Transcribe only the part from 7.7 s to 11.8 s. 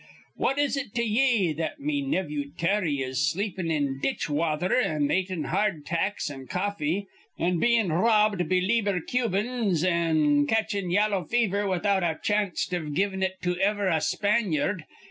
r robbed be leeber Cubians, an' catchin' yallow fever